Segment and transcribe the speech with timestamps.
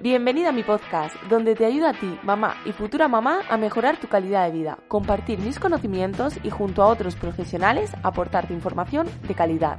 [0.00, 3.98] Bienvenida a mi podcast, donde te ayuda a ti, mamá y futura mamá, a mejorar
[3.98, 9.34] tu calidad de vida, compartir mis conocimientos y junto a otros profesionales aportarte información de
[9.34, 9.76] calidad.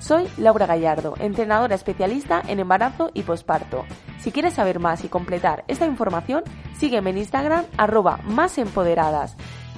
[0.00, 3.84] Soy Laura Gallardo, entrenadora especialista en embarazo y posparto.
[4.18, 6.42] Si quieres saber más y completar esta información,
[6.76, 9.36] sígueme en Instagram arroba más empoderadas.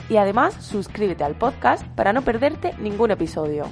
[0.09, 3.67] Y además suscríbete al podcast para no perderte ningún episodio.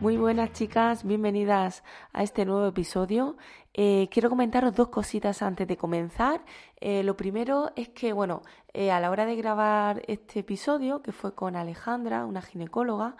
[0.00, 3.36] Muy buenas chicas, bienvenidas a este nuevo episodio.
[3.74, 6.42] Eh, quiero comentaros dos cositas antes de comenzar.
[6.80, 8.40] Eh, lo primero es que, bueno,
[8.72, 13.14] eh, a la hora de grabar este episodio, que fue con Alejandra, una ginecóloga,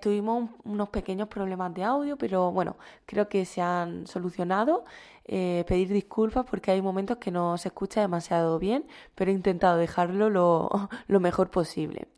[0.00, 4.84] tuvimos unos pequeños problemas de audio, pero bueno, creo que se han solucionado.
[5.26, 10.30] pedir disculpas porque hay momentos que no se escucha demasiado bien, pero he intentado dejarlo
[10.30, 10.70] lo,
[11.08, 12.08] lo mejor posible.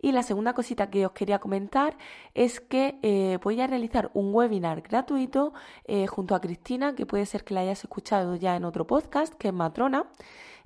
[0.00, 1.96] Y la segunda cosita que os quería comentar
[2.34, 5.52] es que eh, voy a realizar un webinar gratuito
[5.84, 9.34] eh, junto a Cristina, que puede ser que la hayas escuchado ya en otro podcast,
[9.34, 10.06] que es Matrona.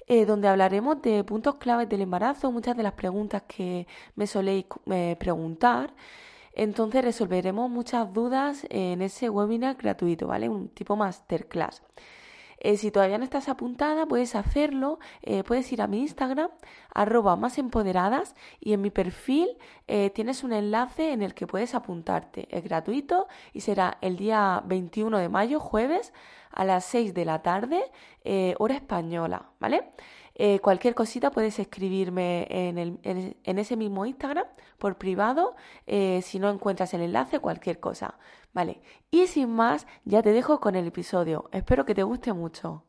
[0.08, 4.66] Eh, donde hablaremos de puntos claves del embarazo, muchas de las preguntas que me soléis
[5.18, 5.94] preguntar.
[6.54, 10.48] Entonces resolveremos muchas dudas en ese webinar gratuito, ¿vale?
[10.48, 11.82] Un tipo masterclass.
[12.64, 15.00] Eh, si todavía no estás apuntada, puedes hacerlo.
[15.22, 16.48] Eh, puedes ir a mi Instagram,
[16.94, 19.48] arroba más empoderadas, y en mi perfil
[19.88, 22.46] eh, tienes un enlace en el que puedes apuntarte.
[22.56, 26.12] Es gratuito y será el día 21 de mayo, jueves,
[26.52, 27.82] a las 6 de la tarde,
[28.58, 29.92] hora española, ¿vale?
[30.60, 34.46] cualquier cosita puedes escribirme en, el, en, ese mismo Instagram
[34.76, 35.54] por privado
[35.86, 38.18] si no encuentras el enlace, cualquier cosa.
[38.52, 41.48] Vale, y sin más, ya te dejo con el episodio.
[41.52, 42.84] Espero que te guste mucho.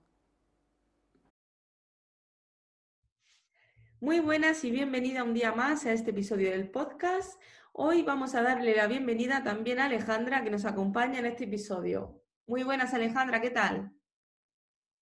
[4.01, 7.41] Muy buenas y bienvenida un día más a este episodio del podcast.
[7.71, 12.21] Hoy vamos a darle la bienvenida también a Alejandra que nos acompaña en este episodio.
[12.45, 13.93] Muy buenas Alejandra, ¿qué tal?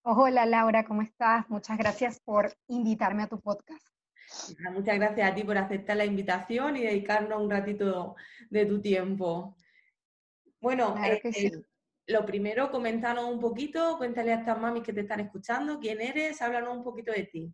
[0.04, 1.50] Hola Laura, ¿cómo estás?
[1.50, 3.88] Muchas gracias por invitarme a tu podcast.
[4.72, 8.16] Muchas gracias a ti por aceptar la invitación y dedicarnos un ratito
[8.52, 9.58] de tu tiempo.
[10.62, 11.52] Bueno, eh,
[12.06, 16.42] lo primero, coméntanos un poquito, cuéntale a estas mamis que te están escuchando, quién eres,
[16.42, 17.54] háblanos un poquito de ti.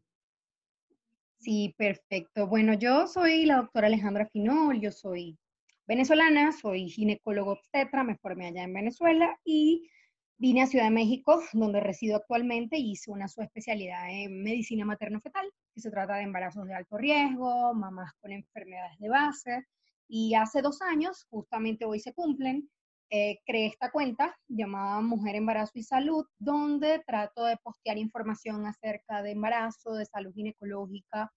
[1.39, 2.47] Sí, perfecto.
[2.47, 5.37] Bueno, yo soy la doctora Alejandra Finol, yo soy
[5.85, 9.89] venezolana, soy ginecólogo obstetra, me formé allá en Venezuela y
[10.37, 15.49] vine a Ciudad de México, donde resido actualmente, y hice una subespecialidad en medicina materno-fetal,
[15.73, 19.65] que se trata de embarazos de alto riesgo, mamás con enfermedades de base,
[20.09, 22.69] y hace dos años, justamente hoy se cumplen,
[23.09, 29.21] eh, creé esta cuenta llamada Mujer, Embarazo y Salud, donde trato de postear información acerca
[29.21, 31.31] de embarazo, de salud ginecológica,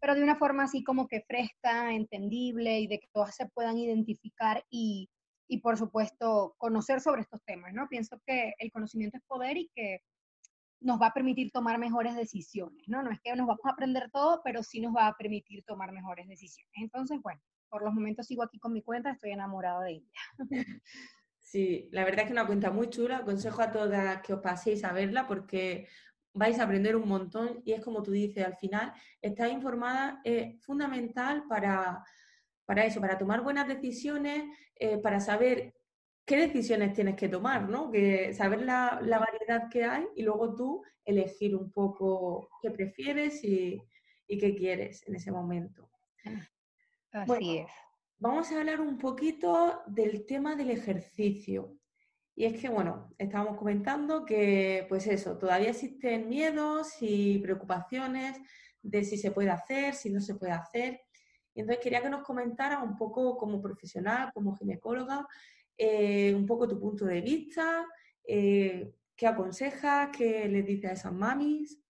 [0.00, 3.78] pero de una forma así como que fresca, entendible y de que todas se puedan
[3.78, 5.08] identificar y,
[5.48, 7.88] y por supuesto conocer sobre estos temas, ¿no?
[7.88, 10.00] Pienso que el conocimiento es poder y que
[10.80, 13.02] nos va a permitir tomar mejores decisiones, ¿no?
[13.02, 15.90] No es que nos vamos a aprender todo, pero sí nos va a permitir tomar
[15.90, 16.72] mejores decisiones.
[16.76, 20.10] Entonces, bueno, por los momentos sigo aquí con mi cuenta, estoy enamorada de ella.
[21.46, 23.18] Sí, la verdad es que una cuenta muy chula.
[23.18, 25.86] Aconsejo a todas que os paséis a verla porque
[26.34, 30.60] vais a aprender un montón y es como tú dices, al final, estar informada es
[30.64, 32.04] fundamental para,
[32.66, 34.44] para eso, para tomar buenas decisiones,
[34.74, 35.74] eh, para saber
[36.26, 37.90] qué decisiones tienes que tomar, ¿no?
[37.92, 43.44] Que saber la, la, variedad que hay y luego tú elegir un poco qué prefieres
[43.44, 43.80] y,
[44.26, 45.88] y qué quieres en ese momento.
[47.12, 47.70] Así es.
[48.18, 51.76] Vamos a hablar un poquito del tema del ejercicio.
[52.34, 58.38] Y es que, bueno, estábamos comentando que, pues eso, todavía existen miedos y preocupaciones
[58.82, 61.00] de si se puede hacer, si no se puede hacer.
[61.54, 65.26] Y entonces quería que nos comentara un poco como profesional, como ginecóloga,
[65.78, 67.86] eh, un poco tu punto de vista,
[68.24, 71.82] eh, qué aconsejas, qué les dices a esas mamis.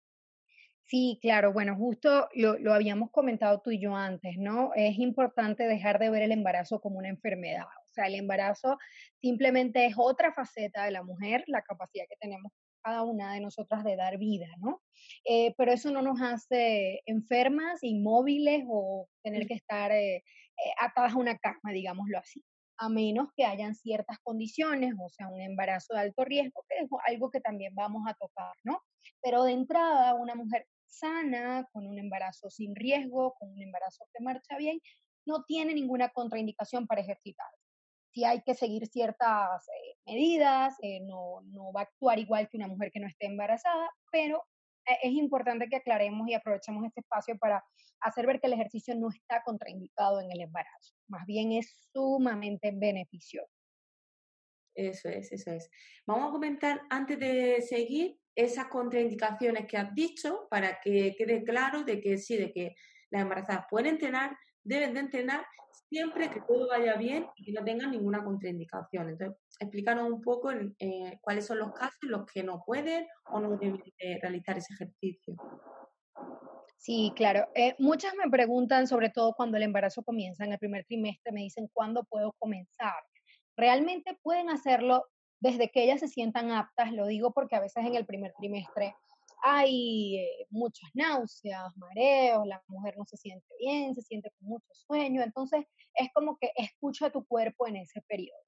[0.87, 4.73] Sí, claro, bueno, justo lo, habíamos comentado tú y yo antes, ¿no?
[4.75, 7.65] Es importante dejar de ver el embarazo como una enfermedad.
[7.65, 8.79] O sea, el embarazo
[9.21, 13.83] simplemente es otra faceta de la mujer, la capacidad que tenemos cada una de nosotras
[13.83, 14.83] de dar vida, ¿no?
[15.25, 20.23] Eh, pero eso no nos hace enfermas, inmóviles o tener que estar eh, eh,
[20.81, 22.45] atadas a una cama, digámoslo así
[22.79, 26.91] a menos que hayan ciertas condiciones, o sea, un embarazo de alto riesgo, que es
[27.07, 28.83] algo que también vamos a tocar, ¿no?
[29.23, 30.67] Pero de entrada, una mujer
[30.99, 34.81] sana, con un embarazo sin riesgo, con un embarazo que marcha bien,
[35.27, 37.49] no tiene ninguna contraindicación para ejercitar.
[38.13, 42.57] Si hay que seguir ciertas eh, medidas, eh, no, no, va a actuar igual que
[42.57, 44.45] una mujer que no esté embarazada, pero
[44.87, 47.65] eh, es importante que aclaremos y aprovechemos este espacio para
[48.01, 52.71] hacer ver que el ejercicio no está contraindicado en el embarazo, más bien es sumamente
[52.73, 53.51] beneficioso.
[54.75, 55.71] Eso es, eso es.
[56.07, 61.85] Vamos a comentar antes de seguir esas contraindicaciones que has dicho para que quede claro
[61.85, 62.75] de que sí, de que
[63.11, 65.47] las embarazadas pueden entrenar, deben de entrenar
[65.89, 69.11] siempre que todo vaya bien y que no tengan ninguna contraindicación.
[69.11, 73.41] Entonces, explícanos un poco eh, cuáles son los casos en los que no pueden o
[73.41, 73.83] no deben
[74.21, 75.37] realizar ese ejercicio.
[76.79, 77.49] Sí, claro.
[77.55, 81.41] Eh, muchas me preguntan, sobre todo cuando el embarazo comienza en el primer trimestre, me
[81.41, 83.03] dicen, ¿cuándo puedo comenzar?
[83.57, 85.07] Realmente pueden hacerlo
[85.45, 88.95] desde que ellas se sientan aptas, lo digo porque a veces en el primer trimestre
[89.43, 94.73] hay eh, muchas náuseas, mareos, la mujer no se siente bien, se siente con mucho
[94.73, 98.41] sueño, entonces es como que escucha tu cuerpo en ese periodo.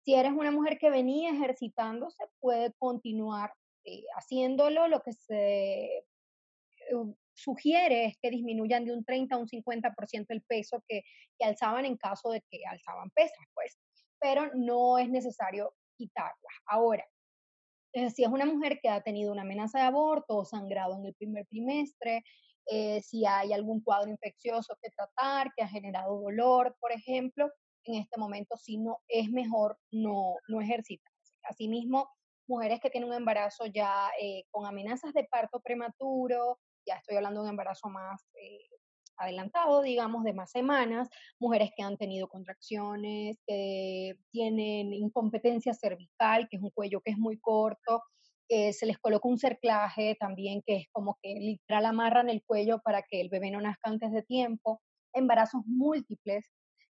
[0.00, 3.52] Si eres una mujer que venía ejercitándose, puede continuar
[3.84, 6.06] eh, haciéndolo, lo que se
[7.34, 11.02] sugiere es que disminuyan de un 30 a un 50% el peso que,
[11.38, 13.78] que alzaban en caso de que alzaban pesas, pues,
[14.18, 16.54] pero no es necesario quitarlas.
[16.66, 17.04] Ahora,
[17.92, 21.06] eh, si es una mujer que ha tenido una amenaza de aborto o sangrado en
[21.06, 22.22] el primer trimestre,
[22.66, 27.50] eh, si hay algún cuadro infeccioso que tratar, que ha generado dolor, por ejemplo,
[27.84, 31.34] en este momento si no es mejor no, no ejercitarse.
[31.42, 32.08] Asimismo,
[32.46, 37.40] mujeres que tienen un embarazo ya eh, con amenazas de parto prematuro, ya estoy hablando
[37.40, 38.22] de un embarazo más
[39.18, 46.56] adelantado, digamos, de más semanas, mujeres que han tenido contracciones, que tienen incompetencia cervical, que
[46.56, 48.02] es un cuello que es muy corto,
[48.48, 53.02] se les coloca un cerclaje también, que es como que literal amarran el cuello para
[53.02, 54.80] que el bebé no nazca antes de tiempo,
[55.12, 56.46] embarazos múltiples,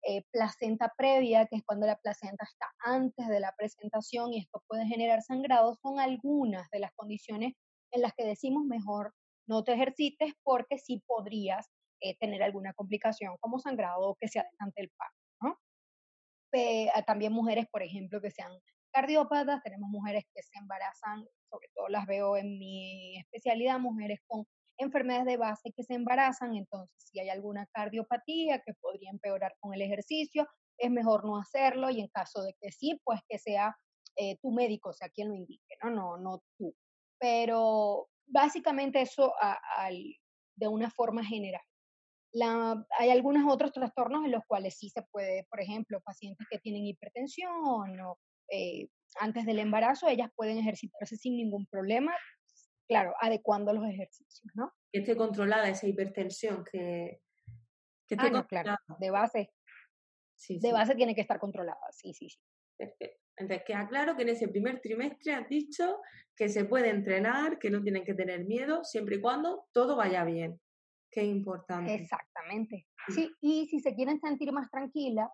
[0.06, 4.62] eh, placenta previa, que es cuando la placenta está antes de la presentación y esto
[4.68, 7.54] puede generar sangrado, son algunas de las condiciones
[7.90, 9.14] en las que decimos mejor
[9.46, 11.68] no te ejercites porque sí podrías
[12.04, 15.16] eh, tener alguna complicación como sangrado o que se adelante el parto.
[15.40, 15.58] ¿no?
[16.94, 18.52] Ah, también mujeres, por ejemplo, que sean
[18.92, 24.44] cardiópatas, tenemos mujeres que se embarazan, sobre todo las veo en mi especialidad, mujeres con
[24.76, 29.72] enfermedades de base que se embarazan, entonces si hay alguna cardiopatía que podría empeorar con
[29.72, 30.46] el ejercicio,
[30.76, 33.74] es mejor no hacerlo y en caso de que sí, pues que sea
[34.16, 35.88] eh, tu médico, o sea, quien lo indique, ¿no?
[35.90, 36.74] No, no tú.
[37.18, 39.32] Pero básicamente eso
[40.56, 41.62] de una forma general
[42.98, 46.84] hay algunos otros trastornos en los cuales sí se puede, por ejemplo, pacientes que tienen
[46.84, 47.52] hipertensión
[48.00, 48.18] o
[48.50, 48.88] eh,
[49.20, 52.14] antes del embarazo, ellas pueden ejercitarse sin ningún problema,
[52.88, 54.72] claro, adecuando los ejercicios, ¿no?
[54.92, 57.20] Que esté controlada esa hipertensión, que,
[58.08, 59.52] que esté ah, claro, de base.
[60.36, 62.38] Sí, de base tiene que estar controlada, sí, sí, sí.
[62.76, 63.20] Perfecto.
[63.36, 66.00] Entonces, queda claro que en ese primer trimestre has dicho
[66.36, 70.24] que se puede entrenar, que no tienen que tener miedo, siempre y cuando todo vaya
[70.24, 70.60] bien.
[71.14, 71.94] Qué importante.
[71.94, 72.86] Exactamente.
[73.08, 75.30] Sí, y si se quieren sentir más tranquilas,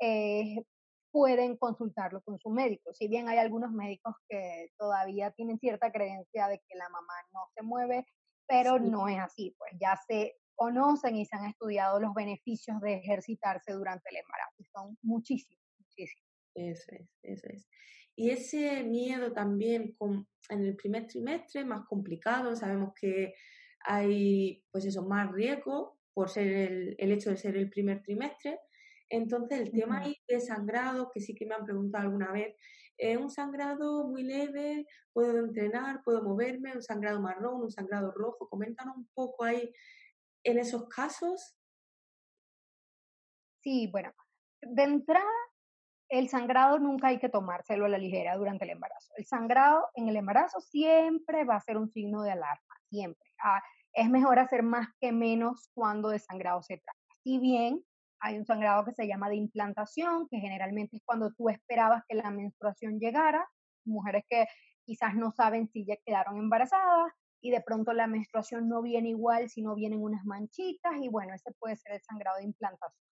[0.00, 0.64] eh,
[1.10, 2.94] pueden consultarlo con su médico.
[2.94, 7.40] Si bien hay algunos médicos que todavía tienen cierta creencia de que la mamá no
[7.54, 8.06] se mueve,
[8.46, 12.94] pero no es así, pues ya se conocen y se han estudiado los beneficios de
[12.94, 14.64] ejercitarse durante el embarazo.
[14.72, 16.24] Son muchísimos, muchísimos.
[16.54, 17.68] Eso es, eso es.
[18.16, 23.34] Y ese miedo también con, en el primer trimestre, más complicado, sabemos que
[23.80, 28.60] hay pues eso, más riesgo por ser el, el hecho de ser el primer trimestre.
[29.08, 32.54] Entonces, el tema ahí de sangrado, que sí que me han preguntado alguna vez,
[32.98, 34.86] ¿es un sangrado muy leve?
[35.12, 36.02] ¿Puedo entrenar?
[36.04, 36.74] ¿Puedo moverme?
[36.74, 37.62] ¿Un sangrado marrón?
[37.62, 38.48] ¿Un sangrado rojo?
[38.48, 39.72] Coméntanos un poco ahí
[40.44, 41.56] en esos casos.
[43.62, 44.12] Sí, bueno,
[44.60, 45.24] de entrada,
[46.08, 49.12] el sangrado nunca hay que tomárselo a la ligera durante el embarazo.
[49.16, 53.28] El sangrado en el embarazo siempre va a ser un signo de alarma, siempre.
[53.42, 53.62] Ah,
[53.92, 56.98] es mejor hacer más que menos cuando de sangrado se trata.
[57.22, 57.84] Si bien
[58.20, 62.16] hay un sangrado que se llama de implantación, que generalmente es cuando tú esperabas que
[62.16, 63.46] la menstruación llegara,
[63.84, 64.46] mujeres que
[64.84, 69.48] quizás no saben si ya quedaron embarazadas y de pronto la menstruación no viene igual,
[69.48, 73.07] sino vienen unas manchitas y bueno, ese puede ser el sangrado de implantación.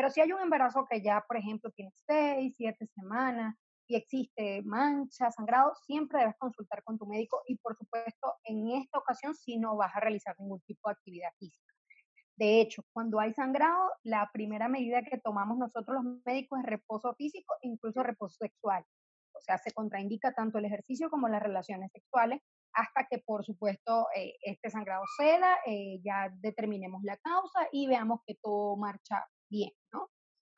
[0.00, 3.54] Pero si hay un embarazo que ya, por ejemplo, tiene seis, siete semanas
[3.86, 8.96] y existe mancha, sangrado, siempre debes consultar con tu médico y por supuesto en esta
[8.96, 11.74] ocasión si no vas a realizar ningún tipo de actividad física.
[12.34, 17.14] De hecho, cuando hay sangrado, la primera medida que tomamos nosotros los médicos es reposo
[17.16, 18.82] físico, incluso reposo sexual.
[19.34, 22.40] O sea, se contraindica tanto el ejercicio como las relaciones sexuales
[22.72, 28.20] hasta que, por supuesto, eh, este sangrado ceda, eh, ya determinemos la causa y veamos
[28.26, 30.10] que todo marcha bien, ¿no?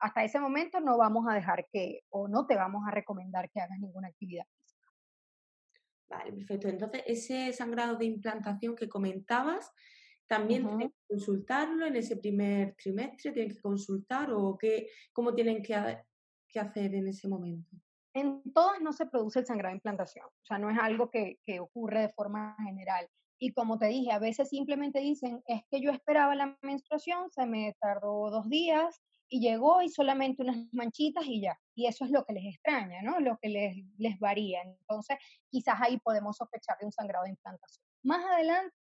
[0.03, 3.61] hasta ese momento no vamos a dejar que, o no te vamos a recomendar que
[3.61, 4.91] hagas ninguna actividad física.
[6.09, 6.67] Vale, perfecto.
[6.67, 9.71] Entonces, ese sangrado de implantación que comentabas,
[10.27, 13.31] ¿también tienen que consultarlo en ese primer trimestre?
[13.31, 16.03] ¿Tienen que consultar o qué, cómo tienen que,
[16.49, 17.77] que hacer en ese momento?
[18.15, 21.39] en todas no se produce el sangrado de implantación, o sea, no es algo que,
[21.43, 23.07] que ocurre de forma general.
[23.39, 27.45] Y como te dije, a veces simplemente dicen, es que yo esperaba la menstruación, se
[27.45, 31.59] me tardó dos días y llegó y solamente unas manchitas y ya.
[31.75, 33.19] Y eso es lo que les extraña, ¿no?
[33.19, 34.61] Lo que les, les varía.
[34.61, 35.17] Entonces,
[35.49, 37.83] quizás ahí podemos sospechar de un sangrado de implantación.
[38.03, 38.75] Más adelante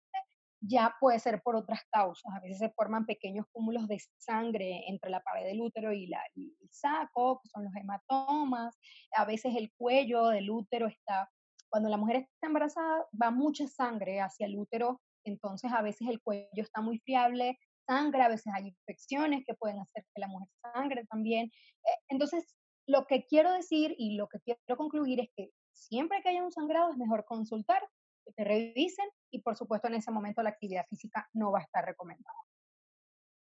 [0.62, 2.32] ya puede ser por otras causas.
[2.35, 6.23] A veces se forman pequeños cúmulos de sangre entre la pared del útero y, la,
[6.35, 8.78] y el saco, que son los hematomas.
[9.16, 11.30] A veces el cuello del útero está,
[11.73, 16.21] cuando la mujer está embarazada, va mucha sangre hacia el útero, entonces a veces el
[16.21, 20.49] cuello está muy fiable, sangra, a veces hay infecciones que pueden hacer que la mujer
[20.61, 21.47] sangre también.
[21.47, 22.55] Eh, entonces,
[22.87, 26.52] lo que quiero decir y lo que quiero concluir es que siempre que haya un
[26.52, 27.81] sangrado es mejor consultar,
[28.26, 31.62] que te revisen y por supuesto en ese momento la actividad física no va a
[31.62, 32.37] estar recomendada.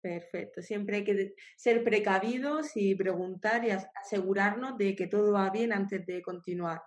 [0.02, 5.72] Perfecto, siempre hay que ser precavidos y preguntar y asegurarnos de que todo va bien
[5.72, 6.82] antes de continuar.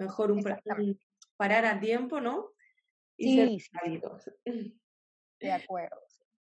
[0.00, 0.42] Mejor un,
[1.36, 2.52] parar a tiempo, ¿no?
[3.16, 4.30] Y ser precavidos.
[5.40, 5.96] De acuerdo.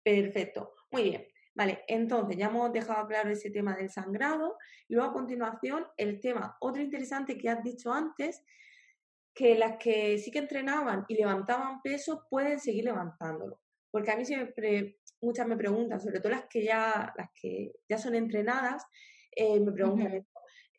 [0.04, 1.28] Perfecto, muy bien.
[1.54, 4.58] Vale, entonces ya hemos dejado claro ese tema del sangrado.
[4.88, 8.44] Y luego a continuación, el tema, otro interesante que has dicho antes,
[9.34, 13.60] que las que sí que entrenaban y levantaban peso pueden seguir levantándolo.
[13.92, 17.98] Porque a mí siempre, muchas me preguntan, sobre todo las que ya, las que ya
[17.98, 18.86] son entrenadas,
[19.36, 20.26] eh, me preguntan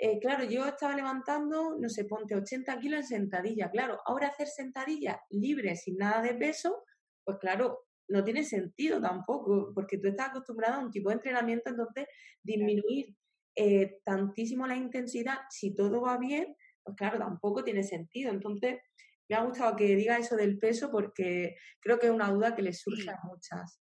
[0.05, 3.71] eh, claro, yo estaba levantando, no sé, ponte 80 kilos en sentadilla.
[3.71, 6.83] Claro, ahora hacer sentadilla libre, sin nada de peso,
[7.23, 11.71] pues claro, no tiene sentido tampoco, porque tú estás acostumbrado a un tipo de entrenamiento,
[11.71, 12.07] entonces
[12.43, 13.15] disminuir
[13.55, 18.33] eh, tantísimo la intensidad, si todo va bien, pues claro, tampoco tiene sentido.
[18.33, 18.81] Entonces,
[19.29, 22.63] me ha gustado que diga eso del peso porque creo que es una duda que
[22.63, 23.81] les surge a muchas.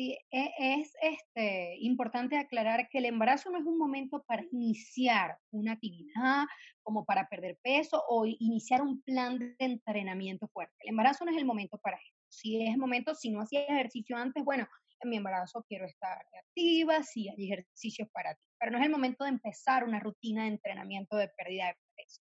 [0.00, 5.36] Sí, e, es este, importante aclarar que el embarazo no es un momento para iniciar
[5.50, 6.46] una actividad,
[6.82, 10.74] como para perder peso o iniciar un plan de entrenamiento fuerte.
[10.78, 12.16] El embarazo no es el momento para eso.
[12.30, 14.66] Si es el momento, si no hacía ejercicio antes, bueno,
[15.00, 16.16] en mi embarazo quiero estar
[16.46, 20.44] activa, si hay ejercicios para ti, pero no es el momento de empezar una rutina
[20.44, 22.22] de entrenamiento de pérdida de peso.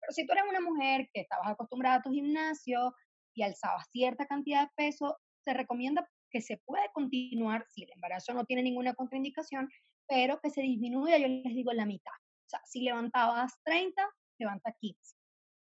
[0.00, 2.94] Pero si tú eres una mujer que estabas acostumbrada a tu gimnasio
[3.34, 8.34] y alzabas cierta cantidad de peso, se recomienda que se puede continuar si el embarazo
[8.34, 9.70] no tiene ninguna contraindicación,
[10.06, 12.12] pero que se disminuya, yo les digo, la mitad.
[12.12, 14.06] O sea, si levantabas 30,
[14.38, 15.16] levanta 15.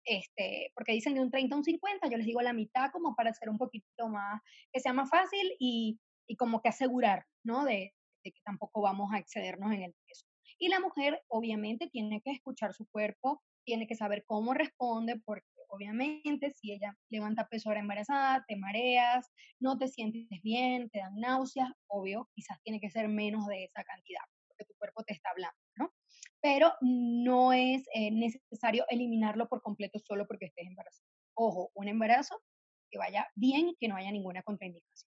[0.05, 3.15] Este, porque dicen de un 30 a un 50, yo les digo la mitad como
[3.15, 4.39] para hacer un poquito más,
[4.71, 7.65] que sea más fácil y, y como que asegurar, ¿no?
[7.65, 10.27] De, que tampoco vamos a excedernos en el peso.
[10.59, 15.47] Y la mujer obviamente tiene que escuchar su cuerpo, tiene que saber cómo responde, porque
[15.69, 21.15] obviamente si ella levanta peso ahora embarazada, te mareas, no te sientes bien, te dan
[21.15, 25.29] náuseas, obvio, quizás tiene que ser menos de esa cantidad, porque tu cuerpo te está
[25.29, 25.93] hablando, ¿no?
[26.41, 31.07] Pero no es eh, necesario eliminarlo por completo solo porque estés embarazada.
[31.35, 32.41] Ojo, un embarazo
[32.89, 35.11] que vaya bien y que no haya ninguna contraindicación.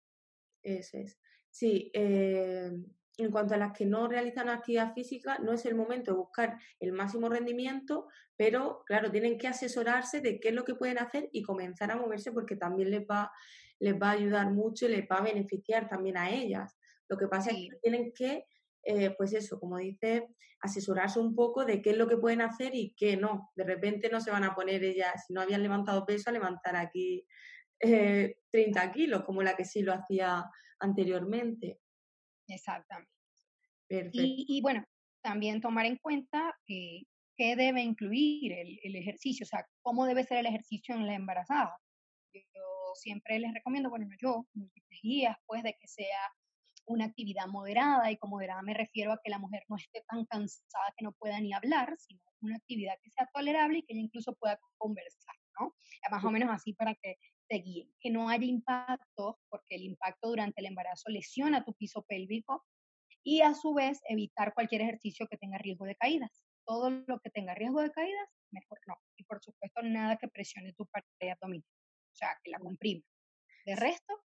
[0.62, 1.18] Eso es.
[1.50, 2.70] Sí, eh,
[3.18, 6.58] en cuanto a las que no realizan actividad física, no es el momento de buscar
[6.80, 11.28] el máximo rendimiento, pero claro, tienen que asesorarse de qué es lo que pueden hacer
[11.32, 13.30] y comenzar a moverse porque también les va,
[13.78, 16.76] les va a ayudar mucho y les va a beneficiar también a ellas.
[17.08, 18.46] Lo que pasa es que tienen que,
[18.82, 20.28] eh, pues eso, como dice,
[20.60, 23.52] asesorarse un poco de qué es lo que pueden hacer y qué no.
[23.54, 26.74] De repente no se van a poner ellas, si no habían levantado peso, a levantar
[26.74, 27.26] aquí
[27.78, 28.34] 30
[28.84, 31.80] eh, kilos, como la que sí lo hacía anteriormente.
[32.48, 33.10] Exactamente.
[34.12, 34.84] Y, y, bueno,
[35.22, 37.02] también tomar en cuenta eh,
[37.36, 41.14] qué debe incluir el, el, ejercicio, o sea, cómo debe ser el ejercicio en la
[41.14, 41.78] embarazada.
[42.32, 46.32] Yo siempre les recomiendo, bueno, yo, múltiples guías, pues, de que sea
[46.86, 50.24] una actividad moderada, y con moderada me refiero a que la mujer no esté tan
[50.26, 54.02] cansada que no pueda ni hablar, sino una actividad que sea tolerable y que ella
[54.02, 55.74] incluso pueda conversar, ¿no?
[56.10, 57.16] Más o menos así para que
[57.48, 57.62] te
[58.00, 62.64] que no haya impacto, porque el impacto durante el embarazo lesiona tu piso pélvico
[63.22, 66.44] y a su vez evitar cualquier ejercicio que tenga riesgo de caídas.
[66.66, 68.96] Todo lo que tenga riesgo de caídas, mejor no.
[69.16, 71.68] Y por supuesto, nada que presione tu pared abdominal,
[72.12, 73.02] o sea, que la comprima.
[73.64, 74.24] De resto,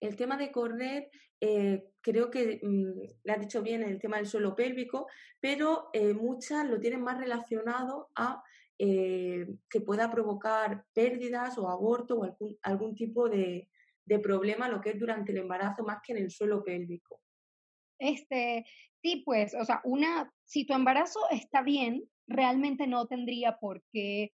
[0.00, 4.26] el tema de correr, eh, creo que mm, le has dicho bien el tema del
[4.26, 5.06] suelo pélvico,
[5.40, 8.42] pero eh, muchas lo tienen más relacionado a
[8.82, 13.68] eh, que pueda provocar pérdidas o aborto o algún, algún tipo de,
[14.06, 17.20] de problema lo que es durante el embarazo más que en el suelo pélvico.
[17.98, 18.64] Este,
[19.02, 24.32] sí, pues, o sea, una, si tu embarazo está bien, realmente no tendría por qué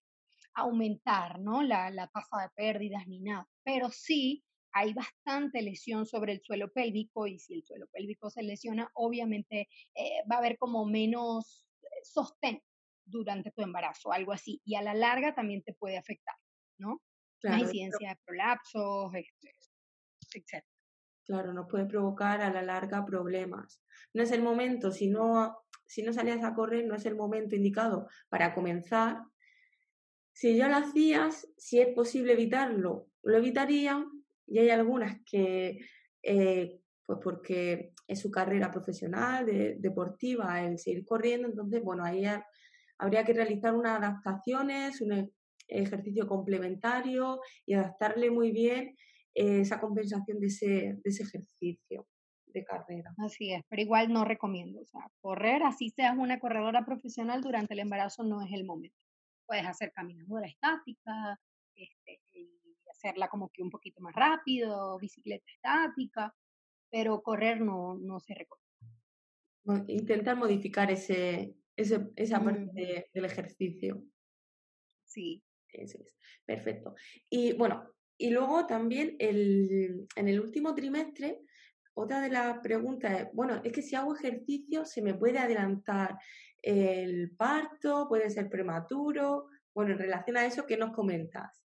[0.55, 1.65] aumentar, ¿no?
[1.65, 6.71] La, la tasa de pérdidas ni nada, pero sí hay bastante lesión sobre el suelo
[6.71, 11.67] pélvico y si el suelo pélvico se lesiona, obviamente eh, va a haber como menos
[12.05, 12.63] sostén
[13.07, 16.35] durante tu embarazo, algo así, y a la larga también te puede afectar,
[16.79, 17.03] ¿no?
[17.41, 19.55] Claro, incidencia de prolapsos, este,
[20.35, 20.65] etc.
[21.25, 23.83] Claro, nos puede provocar a la larga problemas.
[24.13, 27.57] No es el momento, si no, si no salías a correr, no es el momento
[27.57, 29.19] indicado para comenzar.
[30.33, 34.05] Si ya lo hacías, si es posible evitarlo, lo evitaría.
[34.47, 35.81] Y hay algunas que,
[36.23, 39.47] eh, pues porque es su carrera profesional,
[39.79, 42.25] deportiva, el seguir corriendo, entonces, bueno, ahí
[42.99, 45.31] habría que realizar unas adaptaciones, un e-,
[45.69, 48.97] ejercicio complementario y adaptarle muy bien
[49.35, 52.07] eh, esa compensación de ese, de ese ejercicio
[52.47, 53.15] de carrera.
[53.19, 57.75] Así es, pero igual no recomiendo, o sea, correr, así seas una corredora profesional durante
[57.75, 58.97] el embarazo no es el momento.
[59.47, 61.39] Puedes hacer caminadora estática,
[61.75, 62.49] este, y
[62.91, 66.35] hacerla como que un poquito más rápido, bicicleta estática,
[66.91, 69.93] pero correr no, no se recomienda.
[69.93, 74.03] Intentar modificar ese, ese, esa parte del ejercicio.
[75.05, 75.43] Sí.
[75.73, 76.15] Eso es.
[76.45, 76.95] Perfecto.
[77.29, 81.43] Y bueno, y luego también el, en el último trimestre,
[81.95, 86.19] otra de las preguntas es, bueno, es que si hago ejercicio se me puede adelantar
[86.63, 89.49] el parto, puede ser prematuro.
[89.75, 91.63] Bueno, en relación a eso, ¿qué nos comentas?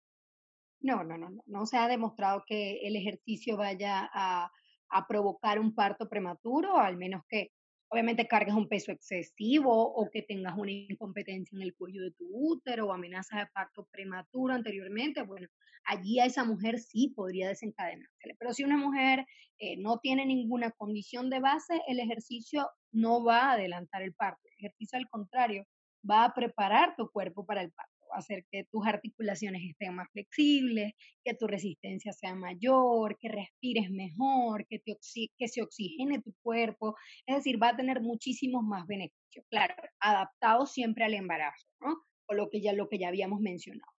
[0.79, 4.49] No, no, no, no, no se ha demostrado que el ejercicio vaya a,
[4.89, 7.51] a provocar un parto prematuro, al menos que
[7.89, 12.25] obviamente cargues un peso excesivo o que tengas una incompetencia en el cuello de tu
[12.31, 15.47] útero o amenazas de parto prematuro anteriormente, bueno,
[15.85, 18.35] allí a esa mujer sí podría desencadenársele.
[18.37, 19.25] Pero si una mujer
[19.59, 24.41] eh, no tiene ninguna condición de base, el ejercicio no va a adelantar el parto.
[24.45, 25.65] El ejercicio, al contrario,
[26.09, 30.93] va a preparar tu cuerpo para el parto hacer que tus articulaciones estén más flexibles,
[31.23, 34.97] que tu resistencia sea mayor, que respires mejor, que, te
[35.37, 36.95] que se oxigene tu cuerpo.
[37.25, 39.45] Es decir, va a tener muchísimos más beneficios.
[39.49, 41.95] Claro, adaptado siempre al embarazo, ¿no?
[42.27, 43.96] O lo que ya, lo que ya habíamos mencionado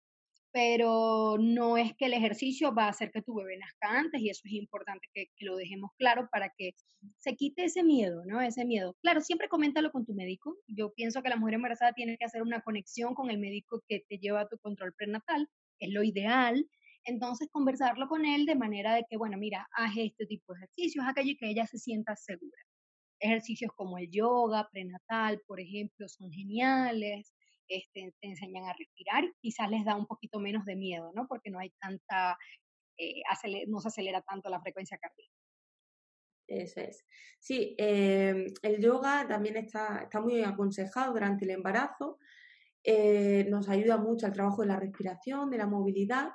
[0.52, 4.30] pero no es que el ejercicio va a hacer que tu bebé nazca antes y
[4.30, 6.72] eso es importante que, lo dejemos claro para que
[7.18, 8.40] se quite ese miedo, ¿no?
[8.40, 8.96] Ese miedo.
[9.02, 10.56] Claro, siempre coméntalo con tu médico.
[10.66, 14.04] Yo pienso que la mujer embarazada tiene que hacer una conexión con el médico que
[14.08, 16.66] te lleva a tu control prenatal, es lo ideal.
[17.04, 21.04] Entonces, conversarlo con él de manera de que, bueno, mira, haz este tipo de ejercicios,
[21.08, 22.58] aquello que ella se sienta segura.
[23.20, 27.32] Ejercicios como el yoga prenatal, por ejemplo, son geniales
[27.68, 31.26] este, te enseñan a respirar, quizás les da un poquito menos de miedo, ¿no?
[31.28, 32.37] Porque no hay tanta,
[32.96, 33.22] eh,
[33.66, 35.35] no se acelera tanto la frecuencia cardíaca.
[36.48, 37.04] Eso es.
[37.38, 42.18] Sí, em, el yoga también está, está muy aconsejado durante el embarazo.
[42.83, 46.31] Eh, nos ayuda mucho al trabajo de la respiración, de la movilidad,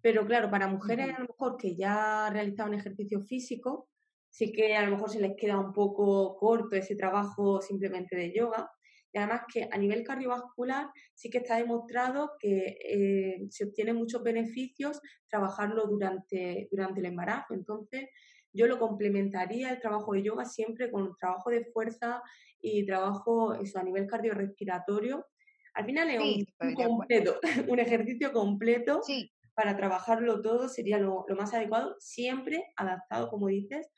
[0.00, 3.88] pero claro, para mujeres a lo mejor que ya realizado un ejercicio físico,
[4.30, 8.32] sí que a lo mejor se les queda un poco corto ese trabajo simplemente de
[8.32, 8.70] yoga.
[9.12, 14.22] Y además que a nivel cardiovascular sí que está demostrado que eh, se obtienen muchos
[14.22, 17.54] beneficios trabajarlo durante, durante el embarazo.
[17.54, 18.08] Entonces,
[18.52, 22.22] yo lo complementaría el trabajo de yoga siempre con trabajo de fuerza
[22.60, 25.26] y trabajo eso, a nivel cardiorrespiratorio.
[25.74, 29.00] Al final es un, completo, un ejercicio completo
[29.54, 33.90] para trabajarlo todo sería lo, lo más adecuado, siempre adaptado, como dices,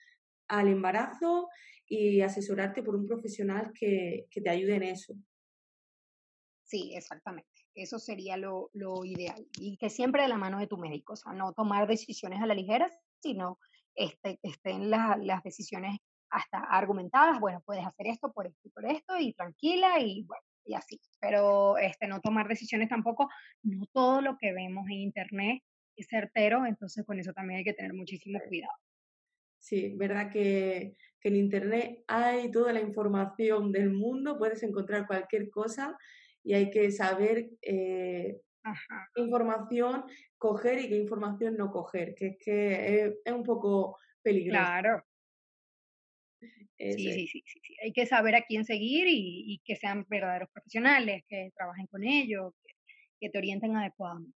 [0.48, 1.48] al embarazo
[1.90, 5.12] y asesorarte por un profesional que, que te ayude en eso.
[6.64, 7.50] Sí, exactamente.
[7.74, 9.44] Eso sería lo, lo, ideal.
[9.58, 12.46] Y que siempre de la mano de tu médico, o sea, no tomar decisiones a
[12.46, 12.88] la ligera,
[13.20, 13.58] sino
[13.96, 15.98] este, estén las, las decisiones
[16.30, 20.44] hasta argumentadas, bueno, puedes hacer esto por esto y por esto, y tranquila, y bueno,
[20.64, 21.00] y así.
[21.20, 23.28] Pero este, no tomar decisiones tampoco,
[23.64, 25.60] no todo lo que vemos en internet
[25.96, 28.78] es certero, entonces con eso también hay que tener muchísimo cuidado.
[29.60, 35.98] Sí, verdad que, en Internet hay toda la información del mundo, puedes encontrar cualquier cosa
[36.42, 38.40] y hay que saber eh,
[39.14, 40.04] qué información
[40.38, 44.62] coger y qué información no coger, que es que es, un poco peligroso.
[44.62, 45.04] Claro.
[46.78, 51.22] Sí, sí, sí, sí, Hay que saber a quién seguir y, que sean verdaderos profesionales,
[51.28, 52.54] que trabajen con ellos,
[53.20, 54.34] que, te orienten adecuadamente.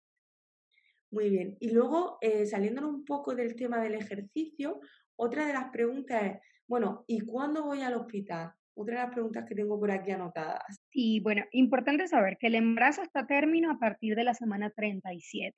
[1.10, 1.56] Muy bien.
[1.60, 4.80] Y luego, eh, saliéndonos un poco del tema del ejercicio,
[5.16, 8.52] otra de las preguntas es, bueno, ¿y cuándo voy al hospital?
[8.74, 10.62] Otra de las preguntas que tengo por aquí anotadas.
[10.90, 14.70] Y bueno, importante saber que el embarazo está a término a partir de la semana
[14.70, 15.54] 37.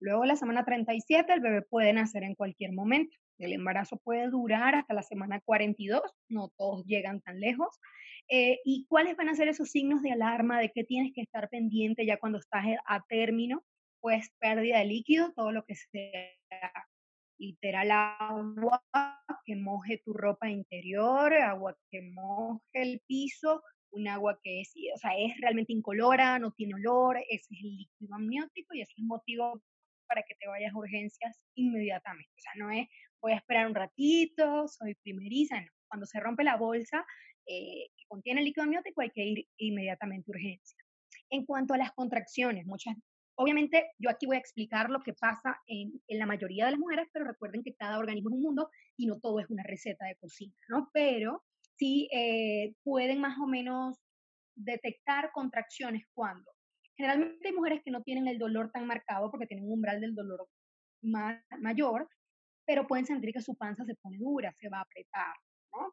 [0.00, 3.16] Luego la semana 37 el bebé puede nacer en cualquier momento.
[3.38, 7.80] El embarazo puede durar hasta la semana 42, no todos llegan tan lejos.
[8.28, 11.48] Eh, ¿Y cuáles van a ser esos signos de alarma de que tienes que estar
[11.48, 13.64] pendiente ya cuando estás a término?
[14.00, 16.30] Pues pérdida de líquido, todo lo que sea
[17.38, 18.82] literal agua
[19.44, 23.62] que moje tu ropa interior, agua que moje el piso
[23.94, 27.76] un agua que es, o sea, es realmente incolora, no tiene olor, ese es el
[27.76, 29.62] líquido amniótico y ese es el motivo
[30.08, 32.30] para que te vayas a urgencias inmediatamente.
[32.36, 32.88] O sea, no es
[33.20, 35.70] voy a esperar un ratito, soy primeriza, no.
[35.88, 37.06] Cuando se rompe la bolsa
[37.46, 40.78] eh, que contiene el líquido amniótico hay que ir inmediatamente a urgencia.
[41.30, 42.96] En cuanto a las contracciones, muchas,
[43.36, 47.08] obviamente yo aquí voy a explicar lo que pasa en, la mayoría de las mujeres,
[47.12, 50.16] pero recuerden que cada organismo es un mundo y no todo es una receta de
[50.16, 50.90] cocina, ¿no?
[50.92, 51.42] Pero
[51.76, 53.98] sí eh, pueden más o menos
[54.54, 56.50] detectar contracciones cuando.
[56.96, 60.14] Generalmente hay mujeres que no tienen el dolor tan marcado porque tienen un umbral del
[60.14, 60.46] dolor
[61.02, 62.08] mayor,
[62.64, 65.34] pero pueden sentir que su panza se pone dura, se va a apretar,
[65.72, 65.92] ¿no?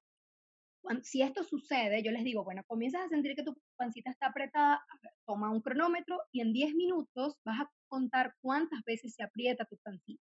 [1.04, 4.84] Si esto sucede, yo les digo, bueno, comienzas a sentir que tu pancita está apretada,
[5.26, 9.78] toma un cronómetro y en 10 minutos vas a contar cuántas veces se aprieta tu
[9.78, 10.24] pancita.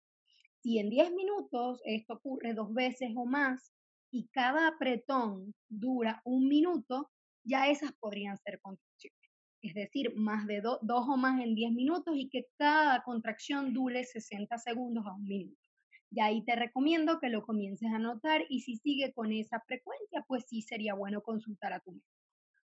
[0.63, 3.73] Si en 10 minutos esto ocurre dos veces o más
[4.11, 7.11] y cada apretón dura un minuto,
[7.45, 9.19] ya esas podrían ser contracciones.
[9.63, 14.05] Es decir, más de dos o más en 10 minutos y que cada contracción dure
[14.05, 15.70] 60 segundos a un minuto.
[16.11, 20.25] Y ahí te recomiendo que lo comiences a notar y si sigue con esa frecuencia,
[20.27, 22.07] pues sí sería bueno consultar a tu médico.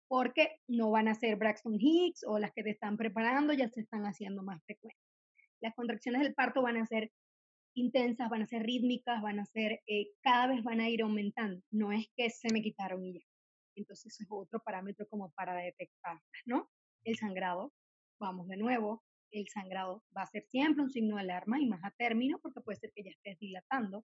[0.07, 3.81] Porque no van a ser Braxton Hicks o las que te están preparando ya se
[3.81, 5.01] están haciendo más frecuentes.
[5.59, 7.11] Las contracciones del parto van a ser
[7.75, 11.61] intensas, van a ser rítmicas, van a ser, eh, cada vez van a ir aumentando.
[11.71, 13.25] No es que se me quitaron y ya.
[13.75, 16.69] Entonces es otro parámetro como para detectarlas, ¿no?
[17.03, 17.73] El sangrado,
[18.19, 19.03] vamos de nuevo,
[19.33, 22.61] el sangrado va a ser siempre un signo de alarma y más a término porque
[22.61, 24.05] puede ser que ya estés dilatando.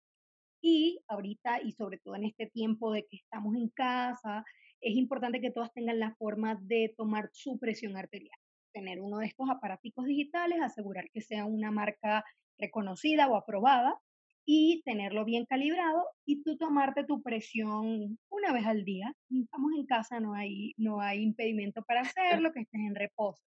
[0.62, 4.46] Y ahorita, y sobre todo en este tiempo de que estamos en casa,
[4.80, 8.38] es importante que todas tengan la forma de tomar su presión arterial.
[8.74, 12.24] Tener uno de estos aparaticos digitales, asegurar que sea una marca
[12.58, 14.00] reconocida o aprobada
[14.46, 19.14] y tenerlo bien calibrado y tú tomarte tu presión una vez al día.
[19.32, 23.44] Estamos en casa, no hay, no hay impedimento para hacerlo, que estés en reposo.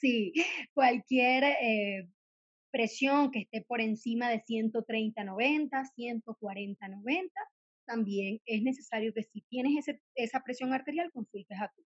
[0.00, 0.32] Sí,
[0.74, 2.08] cualquier eh,
[2.70, 7.30] presión que esté por encima de 130-90, 140-90,
[7.86, 11.82] también es necesario que si tienes ese, esa presión arterial, consultes a tu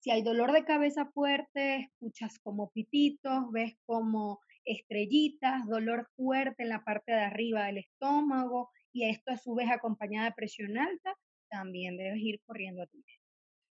[0.00, 6.68] si hay dolor de cabeza fuerte, escuchas como pititos, ves como estrellitas, dolor fuerte en
[6.68, 11.14] la parte de arriba del estómago y esto a su vez acompañada de presión alta,
[11.50, 13.17] también debes ir corriendo a tu médico.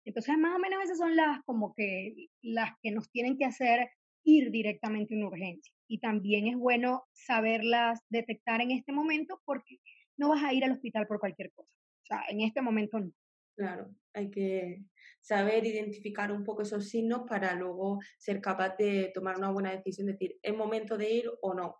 [0.04, 3.90] Entonces, más o menos esas son las como que las que nos tienen que hacer
[4.24, 5.72] ir directamente a una urgencia.
[5.88, 9.78] Y también es bueno saberlas detectar en este momento porque
[10.16, 11.70] no vas a ir al hospital por cualquier cosa.
[11.70, 13.12] O sea, en este momento no.
[13.56, 14.84] Claro, hay que
[15.20, 20.06] saber identificar un poco esos signos para luego ser capaz de tomar una buena decisión,
[20.06, 21.76] decir, ¿es momento de ir o no?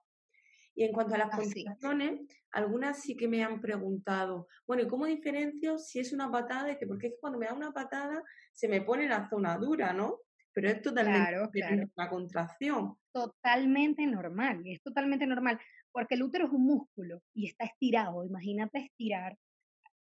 [0.74, 5.06] Y en cuanto a las complicaciones, algunas sí que me han preguntado, bueno, ¿y cómo
[5.06, 6.78] diferencio si es una patada?
[6.78, 9.92] Que, porque es que cuando me da una patada se me pone la zona dura,
[9.92, 10.18] ¿no?
[10.54, 12.94] Pero es totalmente una contracción.
[13.12, 15.58] Totalmente normal, es totalmente normal,
[15.90, 18.24] porque el útero es un músculo y está estirado.
[18.24, 19.36] Imagínate estirar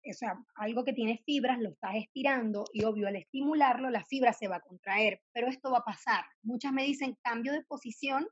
[0.10, 4.34] o sea, algo que tiene fibras, lo estás estirando y obvio al estimularlo la fibra
[4.34, 6.24] se va a contraer, pero esto va a pasar.
[6.42, 8.28] Muchas me dicen cambio de posición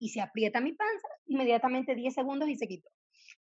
[0.00, 2.90] y se aprieta mi panza, inmediatamente 10 segundos y se quitó.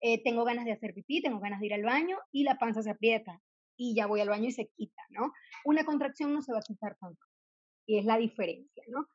[0.01, 2.83] Eh, tengo ganas de hacer pipí, tengo ganas de ir al baño y la panza
[2.83, 3.40] se aprieta
[3.77, 5.33] y ya voy al baño y se quita, ¿no?
[5.64, 7.25] Una contracción no se va a quitar tanto
[7.87, 9.09] y es la diferencia, ¿no?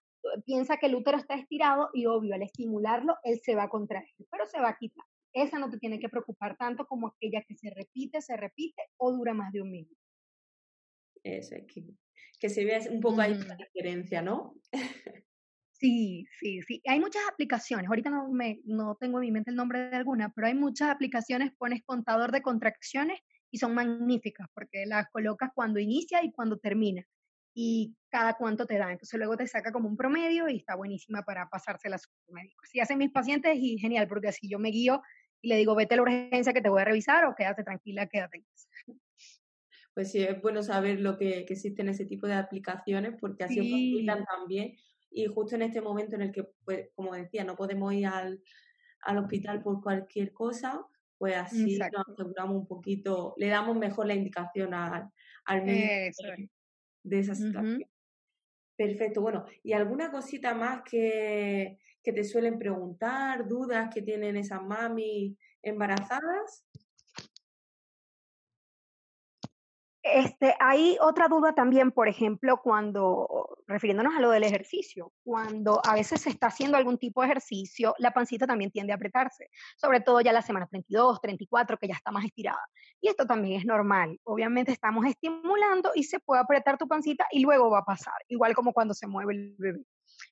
[0.46, 4.08] Piensa que el útero está estirado y obvio al estimularlo él se va a contraer,
[4.30, 7.56] pero se va a quitar esa no te tiene que preocupar tanto como aquella que
[7.56, 9.96] se repite, se repite o dura más de un minuto.
[11.24, 11.86] Eso, que,
[12.40, 14.56] que se vea un poco ahí la diferencia, ¿no?
[15.82, 16.80] Sí, sí, sí.
[16.86, 17.88] Hay muchas aplicaciones.
[17.88, 20.92] Ahorita no, me, no tengo en mi mente el nombre de alguna, pero hay muchas
[20.92, 21.54] aplicaciones.
[21.58, 27.04] Pones contador de contracciones y son magníficas porque las colocas cuando inicia y cuando termina.
[27.56, 28.92] Y cada cuánto te da.
[28.92, 32.64] Entonces luego te saca como un promedio y está buenísima para pasársela a su médico.
[32.80, 35.02] Hacen mis pacientes y genial porque así yo me guío
[35.42, 38.06] y le digo, vete a la urgencia que te voy a revisar o quédate tranquila,
[38.06, 38.70] quédate en casa.
[39.96, 43.56] Pues sí, es bueno saber lo que, que existen ese tipo de aplicaciones porque así
[43.56, 44.06] sí.
[44.06, 44.76] también
[45.12, 48.42] y justo en este momento en el que, pues, como decía, no podemos ir al,
[49.02, 50.86] al hospital por cualquier cosa,
[51.18, 55.10] pues así nos aseguramos un poquito, le damos mejor la indicación al,
[55.46, 56.24] al médico
[57.04, 57.84] de, esa situación.
[58.76, 64.64] Perfecto, bueno, ¿y alguna cosita más que, que te suelen preguntar, dudas que tienen esas
[64.64, 66.66] mami embarazadas?
[70.04, 75.94] Este, hay otra duda también, por ejemplo, cuando, refiriéndonos a lo del ejercicio, cuando a
[75.94, 80.02] veces se está haciendo algún tipo de ejercicio, la pancita también tiende a apretarse, sobre
[80.02, 82.62] todo ya la semana 32, 34, que ya está más estirada.
[83.00, 84.20] Y esto también es normal.
[84.24, 88.56] Obviamente estamos estimulando y se puede apretar tu pancita y luego va a pasar, igual
[88.56, 89.86] como cuando se mueve el bebé.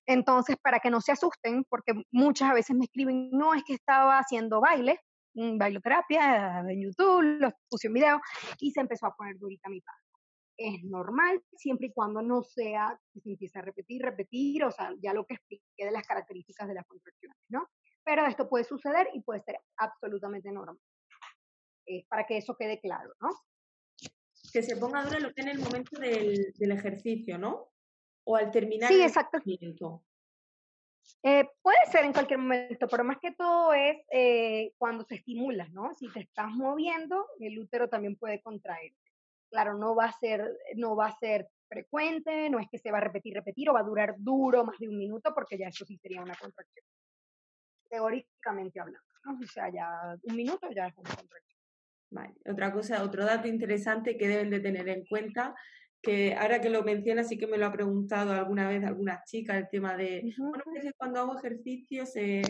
[0.07, 4.17] Entonces, para que no se asusten, porque muchas veces me escriben, no, es que estaba
[4.17, 4.99] haciendo baile,
[5.57, 8.21] bailoterapia en YouTube, los puse en video
[8.59, 10.01] y se empezó a poner durita mi panza.
[10.57, 14.93] Es normal siempre y cuando no sea que se empiece a repetir, repetir, o sea,
[15.01, 17.67] ya lo que expliqué de las características de las contracciones, ¿no?
[18.03, 20.79] Pero esto puede suceder y puede ser absolutamente normal.
[21.85, 23.29] Es para que eso quede claro, ¿no?
[24.51, 27.71] Que se ponga dura lo que en el momento del, del ejercicio, ¿no?
[28.25, 29.39] O al terminar sí, el exacto.
[31.23, 35.69] Eh, puede ser en cualquier momento, pero más que todo es eh, cuando te estimulas,
[35.71, 35.93] ¿no?
[35.95, 38.97] Si te estás moviendo, el útero también puede contraerse.
[39.49, 42.99] Claro, no va a ser, no va a ser frecuente, no es que se va
[42.99, 45.85] a repetir, repetir o va a durar duro más de un minuto, porque ya eso
[45.85, 46.85] sí sería una contracción.
[47.89, 49.39] Teóricamente hablando, ¿no?
[49.43, 51.59] O sea, ya un minuto ya es una contracción.
[52.11, 52.33] Vale.
[52.45, 55.55] Otra cosa, otro dato interesante que deben de tener en cuenta
[56.01, 59.57] que ahora que lo mencionas sí que me lo ha preguntado alguna vez algunas chicas
[59.57, 62.41] el tema de, bueno, que cuando hago ejercicio se,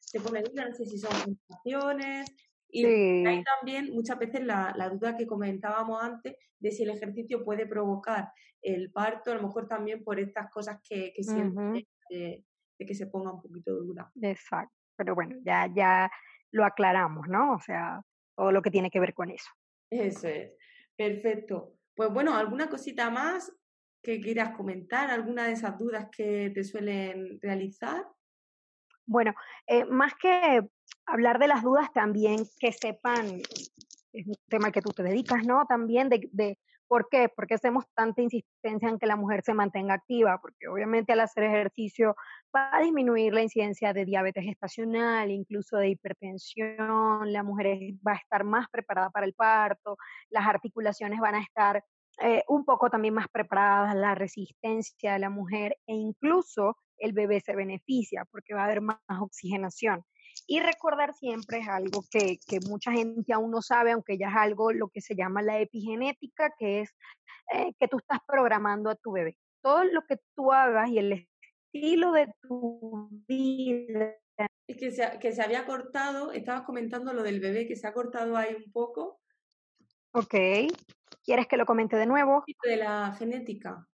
[0.00, 2.34] se pone duda, no sé si son sensaciones,
[2.68, 7.44] y hay también muchas veces la, la, duda que comentábamos antes de si el ejercicio
[7.44, 8.30] puede provocar
[8.60, 12.44] el parto, a lo mejor también por estas cosas que, que sienten de,
[12.78, 14.10] que se ponga un poquito dura.
[14.20, 16.10] Exacto, pero bueno, ya, ya
[16.50, 17.54] lo aclaramos, ¿no?
[17.54, 18.02] O sea,
[18.34, 19.48] todo lo que tiene que ver con eso.
[19.90, 20.52] Eso es,
[20.96, 21.74] perfecto.
[21.96, 23.50] Pues bueno, ¿alguna cosita más
[24.02, 25.10] que quieras comentar?
[25.10, 28.06] ¿Alguna de esas dudas que te suelen realizar?
[29.06, 29.34] Bueno,
[29.66, 30.60] eh, más que
[31.06, 33.40] hablar de las dudas, también que sepan,
[34.12, 35.64] es un tema al que tú te dedicas, ¿no?
[35.66, 37.28] También de, de ¿Por qué?
[37.28, 41.44] Porque hacemos tanta insistencia en que la mujer se mantenga activa, porque obviamente al hacer
[41.44, 42.16] ejercicio
[42.54, 48.16] va a disminuir la incidencia de diabetes gestacional, incluso de hipertensión, la mujer va a
[48.16, 49.96] estar más preparada para el parto,
[50.30, 51.84] las articulaciones van a estar
[52.22, 57.40] eh, un poco también más preparadas, la resistencia de la mujer e incluso el bebé
[57.40, 60.02] se beneficia porque va a haber más oxigenación.
[60.46, 64.36] Y recordar siempre es algo que, que, mucha gente aún no sabe, aunque ya es
[64.36, 66.94] algo lo que se llama la epigenética, que es
[67.52, 69.36] eh, que tú estás programando a tu bebé.
[69.62, 71.28] Todo lo que tú hagas y el
[71.76, 74.16] estilo de tu vida.
[74.66, 77.92] Es que se, que se había cortado, estabas comentando lo del bebé, que se ha
[77.92, 79.20] cortado ahí un poco.
[80.12, 80.34] Ok.
[81.24, 82.44] ¿Quieres que lo comente de nuevo?
[82.62, 83.86] De la genética.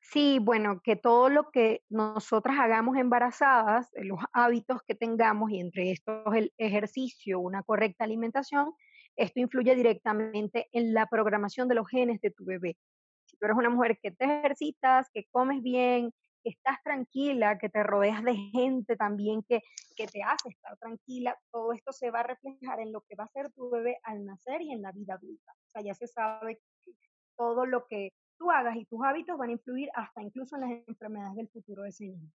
[0.00, 5.58] Sí, bueno, que todo lo que nosotras hagamos embarazadas, eh, los hábitos que tengamos y
[5.58, 8.72] entre estos el ejercicio, una correcta alimentación,
[9.16, 12.76] esto influye directamente en la programación de los genes de tu bebé.
[13.24, 16.12] Si tú eres una mujer que te ejercitas, que comes bien,
[16.46, 19.62] que estás tranquila, que te rodeas de gente también que,
[19.96, 23.24] que te hace estar tranquila, todo esto se va a reflejar en lo que va
[23.24, 25.52] a ser tu bebé al nacer y en la vida adulta.
[25.52, 26.92] O sea, ya se sabe que
[27.36, 30.70] todo lo que tú hagas y tus hábitos van a influir hasta incluso en las
[30.86, 32.30] enfermedades del futuro de ese niño.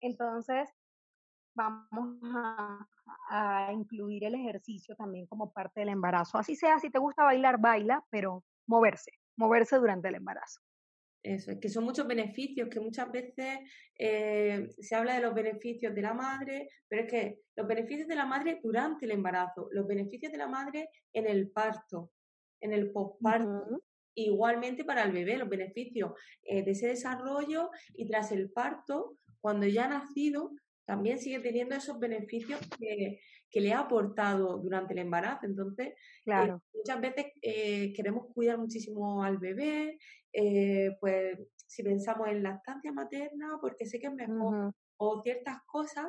[0.00, 0.70] Entonces,
[1.54, 2.88] vamos a,
[3.28, 6.38] a, incluir el ejercicio también como parte del embarazo.
[6.38, 10.62] Así sea, si te gusta bailar, baila, pero moverse, moverse durante el embarazo.
[11.24, 13.60] Eso, es que son muchos beneficios, que muchas veces
[13.98, 18.14] eh, se habla de los beneficios de la madre, pero es que los beneficios de
[18.14, 22.10] la madre durante el embarazo, los beneficios de la madre en el parto,
[22.60, 23.82] en el postparto,
[24.14, 29.66] igualmente para el bebé, los beneficios eh, de ese desarrollo y tras el parto, cuando
[29.66, 30.52] ya ha nacido,
[30.84, 33.20] también sigue teniendo esos beneficios que,
[33.50, 35.46] que le ha aportado durante el embarazo.
[35.46, 35.94] Entonces,
[36.26, 39.98] eh, muchas veces eh, queremos cuidar muchísimo al bebé,
[41.00, 46.06] pues si pensamos en lactancia materna, porque sé que es mejor, o ciertas cosas,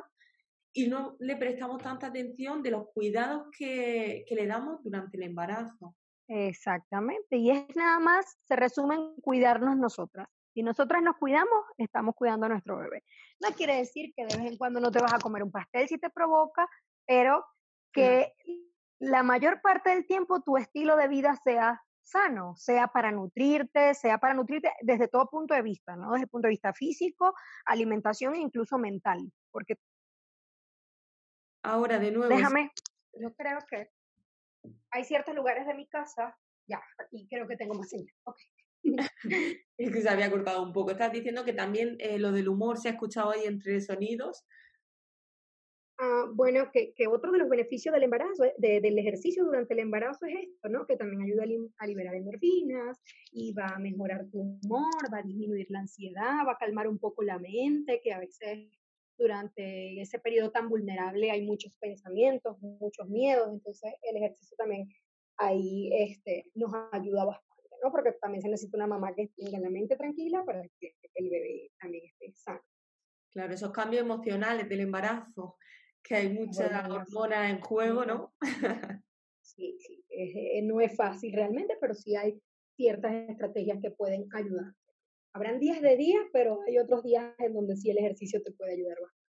[0.72, 5.22] y no le prestamos tanta atención de los cuidados que, que le damos durante el
[5.22, 5.94] embarazo.
[6.28, 10.28] Exactamente, y es nada más, se resume en cuidarnos nosotras.
[10.56, 13.04] Si nosotras nos cuidamos, estamos cuidando a nuestro bebé.
[13.40, 15.86] No quiere decir que de vez en cuando no te vas a comer un pastel
[15.86, 16.66] si te provoca,
[17.06, 17.44] pero
[17.92, 18.32] que
[18.98, 24.16] la mayor parte del tiempo tu estilo de vida sea sano, sea para nutrirte, sea
[24.16, 26.12] para nutrirte desde todo punto de vista, ¿no?
[26.12, 27.34] Desde el punto de vista físico,
[27.66, 29.76] alimentación e incluso mental, porque
[31.64, 32.70] ahora de nuevo déjame,
[33.12, 33.90] yo creo que
[34.90, 36.34] hay ciertos lugares de mi casa,
[36.66, 38.14] ya, aquí creo que tengo más señal.
[38.24, 38.55] Okay.
[39.78, 40.90] es que se había cortado un poco.
[40.90, 44.44] Estás diciendo que también eh, lo del humor se ha escuchado ahí entre sonidos.
[45.98, 50.34] Ah, bueno, que, otro de los beneficios del embarazo, del ejercicio durante el embarazo es
[50.42, 50.86] esto, ¿no?
[50.86, 51.44] Que también ayuda
[51.78, 52.98] a, liberar endorfinas
[53.32, 56.98] y va a mejorar tu humor, va a disminuir la ansiedad, va a calmar un
[56.98, 58.68] poco la mente, que a veces
[59.16, 64.88] durante ese periodo tan vulnerable hay muchos pensamientos, muchos miedos, entonces el ejercicio también
[65.38, 67.90] ahí este, nos ayuda bastante, ¿no?
[67.90, 71.70] Porque también se necesita una mamá que tenga la mente tranquila para que el bebé
[71.78, 72.62] también esté sano.
[73.32, 75.56] Claro, esos cambios emocionales del embarazo
[76.02, 78.34] que hay mucha hormona en juego, ¿no?
[79.42, 82.40] sí, sí, eh, no es fácil realmente, pero sí hay
[82.76, 84.72] ciertas estrategias que pueden ayudar.
[85.32, 88.74] Habrán días de días, pero hay otros días en donde sí el ejercicio te puede
[88.74, 89.26] ayudar bastante.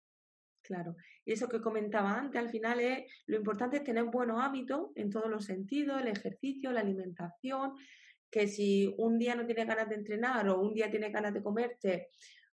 [0.64, 4.92] Claro, y eso que comentaba antes, al final es lo importante es tener buenos hábitos
[4.96, 7.74] en todos los sentidos, el ejercicio, la alimentación,
[8.32, 11.44] que si un día no tienes ganas de entrenar o un día tienes ganas de
[11.44, 12.10] comerte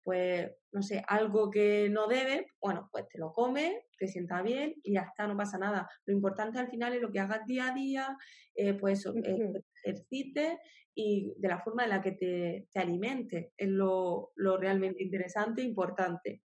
[0.05, 4.75] pues, no sé, algo que no debe, bueno, pues te lo comes, te sienta bien
[4.83, 5.89] y ya está, no pasa nada.
[6.05, 8.15] Lo importante al final es lo que hagas día a día,
[8.53, 10.59] eh, pues eso, eh, ejercites
[10.93, 15.63] y de la forma en la que te, te alimentes, es lo, lo, realmente interesante
[15.63, 16.43] e importante.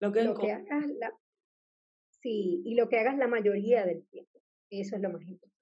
[0.00, 1.12] Lo que, hagas la...
[2.08, 5.59] Sí, y lo que hagas la mayoría del tiempo, eso es lo más importante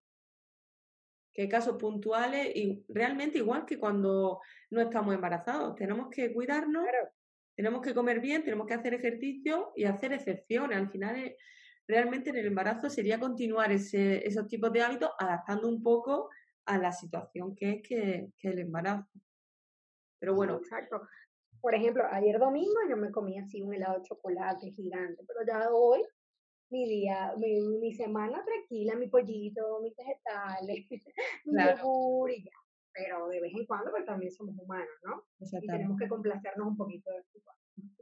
[1.32, 5.74] que hay casos puntuales y realmente igual que cuando no estamos embarazados.
[5.76, 6.84] Tenemos que cuidarnos
[7.58, 10.78] tenemos que comer bien, tenemos que hacer ejercicio y hacer excepciones.
[10.78, 11.36] Al final, eh,
[11.88, 16.30] realmente en el embarazo sería continuar ese, esos tipos de hábitos adaptando un poco
[16.66, 19.10] a la situación que es que, el embarazo.
[20.20, 20.58] Pero bueno.
[20.58, 21.02] Exacto.
[21.60, 25.68] Por ejemplo, ayer domingo yo me comí así un helado de chocolate gigante, pero ya
[25.72, 26.04] hoy
[26.70, 30.86] mi día, mi, semana tranquila, mi pollito, mis vegetales,
[31.44, 32.50] mi yogur y ya.
[32.92, 35.22] Pero de vez en cuando pues también somos humanos, ¿no?
[35.38, 37.22] Y tenemos que complacernos un poquito de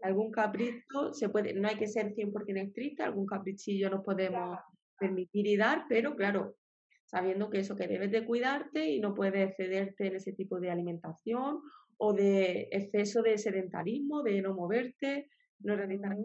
[0.02, 4.58] Algún capricho se puede, no hay que ser 100% estricta, algún caprichillo nos podemos
[4.98, 6.56] permitir y dar, pero claro,
[7.04, 10.70] sabiendo que eso que debes de cuidarte y no puedes cederte en ese tipo de
[10.70, 11.60] alimentación
[11.98, 15.28] o de exceso de sedentarismo, de no moverte,
[15.60, 16.16] no realizar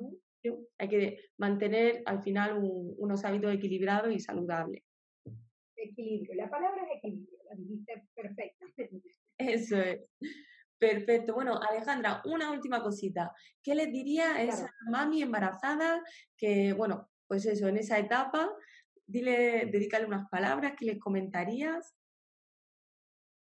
[0.78, 4.84] Hay que mantener al final unos hábitos equilibrados y saludables.
[5.76, 9.02] Equilibrio, la palabra es equilibrio dijiste perfectamente.
[9.38, 10.02] Eso es.
[10.78, 11.34] Perfecto.
[11.36, 13.34] Bueno, Alejandra, una última cosita.
[13.62, 16.04] ¿Qué les diría a esa mami embarazada
[16.36, 18.52] que, bueno, pues eso, en esa etapa,
[19.06, 21.96] dile, dedícale unas palabras, ¿qué les comentarías?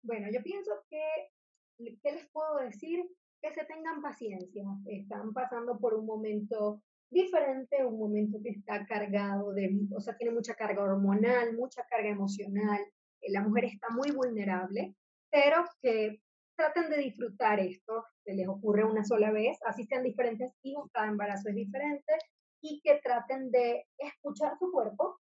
[0.02, 1.30] Bueno, yo pienso que,
[1.78, 3.06] ¿qué les puedo decir?
[3.48, 4.66] Que se tengan paciencia.
[4.88, 10.34] Están pasando por un momento diferente, un momento que está cargado de, o sea, tiene
[10.34, 12.80] mucha carga hormonal, mucha carga emocional,
[13.22, 14.96] la mujer está muy vulnerable,
[15.32, 16.22] pero que
[16.58, 21.08] traten de disfrutar esto, que les ocurre una sola vez, así sean diferentes hijos, cada
[21.08, 22.14] embarazo es diferente,
[22.62, 25.22] y que traten de escuchar su cuerpo.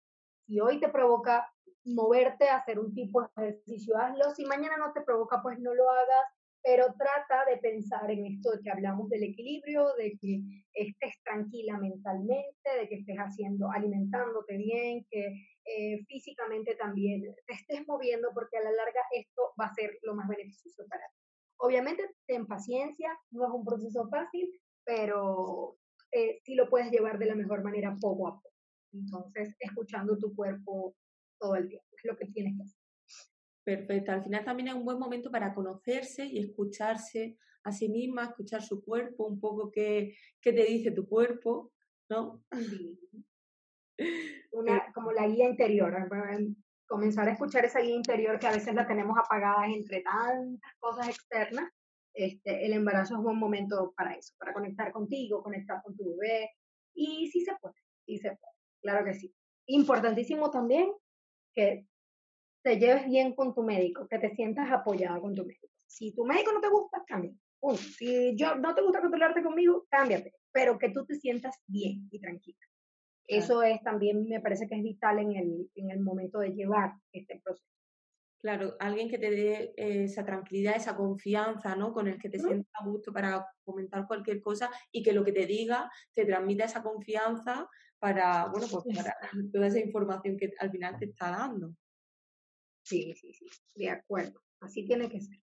[0.47, 1.53] Si hoy te provoca
[1.85, 4.31] moverte, hacer un tipo de ejercicio, hazlo.
[4.37, 6.25] Si mañana no te provoca, pues no lo hagas
[6.63, 10.41] pero trata de pensar en esto de que hablamos del equilibrio, de que
[10.73, 15.27] estés tranquila mentalmente, de que estés haciendo, alimentándote bien, que
[15.65, 20.15] eh, físicamente también te estés moviendo, porque a la larga esto va a ser lo
[20.15, 21.19] más beneficioso para ti.
[21.59, 24.49] Obviamente, ten paciencia, no es un proceso fácil,
[24.85, 25.77] pero
[26.13, 28.51] eh, sí lo puedes llevar de la mejor manera poco a poco.
[28.93, 30.95] Entonces, escuchando tu cuerpo
[31.39, 32.82] todo el tiempo, es lo que tienes que hacer.
[33.65, 34.13] Perfecto.
[34.13, 38.63] Al final también es un buen momento para conocerse y escucharse a sí misma, escuchar
[38.63, 41.73] su cuerpo, un poco qué, qué te dice tu cuerpo,
[42.09, 42.45] ¿no?
[44.53, 45.95] Una, como la guía interior,
[46.87, 51.09] comenzar a escuchar esa guía interior que a veces la tenemos apagada entre tantas cosas
[51.09, 51.71] externas.
[52.15, 56.17] Este, el embarazo es un buen momento para eso, para conectar contigo, conectar con tu
[56.17, 56.51] bebé.
[56.95, 59.33] Y sí se puede, sí se puede, claro que sí.
[59.67, 60.93] Importantísimo también
[61.55, 61.87] que
[62.63, 65.69] te lleves bien con tu médico, que te sientas apoyada con tu médico.
[65.87, 67.33] Si tu médico no te gusta, cambia.
[67.77, 72.21] Si yo no te gusta controlarte conmigo, cámbiate, pero que tú te sientas bien y
[72.21, 72.59] tranquila.
[73.27, 76.95] Eso es también, me parece que es vital en el, en el momento de llevar
[77.13, 77.67] este proceso.
[78.41, 81.93] Claro, alguien que te dé esa tranquilidad, esa confianza, ¿no?
[81.93, 85.31] Con el que te sientas a gusto para comentar cualquier cosa y que lo que
[85.31, 87.69] te diga te transmita esa confianza
[88.01, 89.15] para, bueno, pues para
[89.53, 91.73] toda esa información que al final te está dando.
[92.83, 94.43] Sí, sí, sí, de acuerdo.
[94.61, 95.39] Así tiene que ser.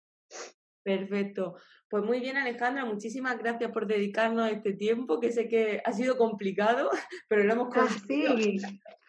[0.83, 1.57] Perfecto.
[1.89, 6.17] Pues muy bien, Alejandra, muchísimas gracias por dedicarnos este tiempo, que sé que ha sido
[6.17, 6.89] complicado,
[7.29, 8.37] pero lo hemos ah, conseguido.
[8.37, 8.59] sí,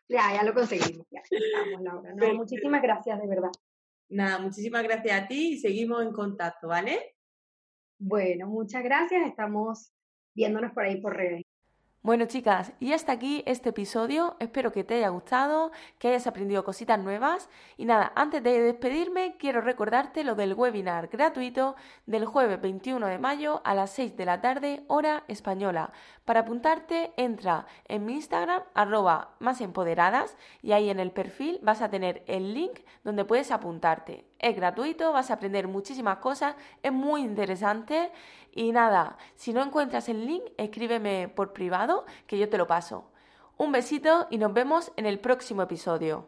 [0.09, 1.07] ya, ya lo conseguimos.
[1.11, 2.15] Ya estamos, Laura.
[2.15, 3.51] No, muchísimas gracias, de verdad.
[4.11, 7.15] Nada, muchísimas gracias a ti y seguimos en contacto, ¿vale?
[7.99, 9.29] Bueno, muchas gracias.
[9.29, 9.93] Estamos
[10.35, 11.45] viéndonos por ahí por redes.
[12.09, 14.35] Bueno, chicas, y hasta aquí este episodio.
[14.39, 17.51] Espero que te haya gustado, que hayas aprendido cositas nuevas.
[17.77, 23.19] Y nada, antes de despedirme, quiero recordarte lo del webinar gratuito del jueves 21 de
[23.19, 25.93] mayo a las 6 de la tarde, hora española.
[26.25, 31.83] Para apuntarte, entra en mi Instagram, arroba más empoderadas, y ahí en el perfil vas
[31.83, 34.25] a tener el link donde puedes apuntarte.
[34.39, 38.11] Es gratuito, vas a aprender muchísimas cosas, es muy interesante
[38.59, 43.05] y nada, si no encuentras el link, escríbeme por privado que yo te lo paso.
[43.57, 46.27] Un besito y nos vemos en el próximo episodio.